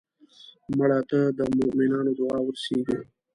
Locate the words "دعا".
2.19-2.37